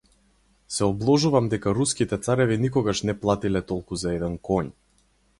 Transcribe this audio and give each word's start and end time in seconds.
Се 0.75 0.83
обложувам 0.85 1.49
дека 1.51 1.73
Руските 1.79 2.19
цареви 2.27 2.57
никогаш 2.63 3.01
не 3.09 3.15
платиле 3.25 3.61
толку 3.73 3.99
за 4.05 4.15
еден 4.15 4.39
коњ. 4.49 4.73